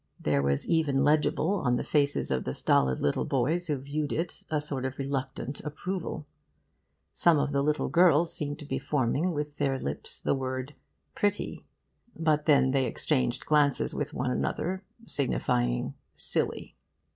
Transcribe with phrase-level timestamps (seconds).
[0.19, 4.43] There was even legible on the faces of the stolid little boys who viewed it
[4.49, 6.25] a sort of reluctant approval.
[7.13, 10.73] Some of the little girls seemed to be forming with their lips the word
[11.13, 11.67] 'pretty,'
[12.15, 16.75] but then they exchanged glances with one another, signifying 'silly.